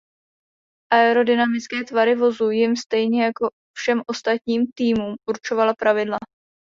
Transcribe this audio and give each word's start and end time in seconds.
Aerodynamické 0.93 1.83
tvary 1.83 2.15
vozu 2.15 2.49
jim 2.49 2.75
stejně 2.75 3.23
jako 3.23 3.49
všem 3.77 4.01
ostatním 4.07 4.65
týmům 4.75 5.15
určovala 5.29 5.73
pravidla. 5.73 6.17